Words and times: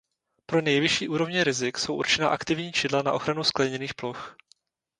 Pro 0.45 0.61
nejvyšší 0.61 1.09
úrovně 1.09 1.43
rizik 1.43 1.77
jsou 1.77 1.95
určena 1.95 2.29
aktivní 2.29 2.71
čidla 2.71 3.01
na 3.01 3.11
ochranu 3.13 3.43
skleněných 3.43 3.93
ploch. 3.93 4.35